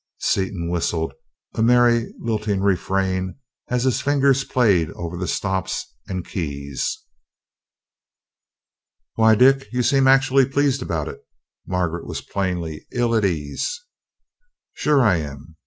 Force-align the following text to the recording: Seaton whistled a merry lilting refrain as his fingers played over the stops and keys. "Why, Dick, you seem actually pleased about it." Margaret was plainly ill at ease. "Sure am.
Seaton 0.17 0.67
whistled 0.71 1.13
a 1.53 1.61
merry 1.61 2.11
lilting 2.19 2.59
refrain 2.61 3.37
as 3.67 3.83
his 3.83 4.01
fingers 4.01 4.43
played 4.43 4.89
over 4.93 5.15
the 5.15 5.27
stops 5.27 5.93
and 6.07 6.25
keys. 6.25 7.03
"Why, 9.13 9.35
Dick, 9.35 9.67
you 9.71 9.83
seem 9.83 10.07
actually 10.07 10.47
pleased 10.47 10.81
about 10.81 11.07
it." 11.07 11.23
Margaret 11.67 12.07
was 12.07 12.21
plainly 12.21 12.87
ill 12.91 13.13
at 13.13 13.23
ease. 13.23 13.79
"Sure 14.73 15.05
am. 15.05 15.55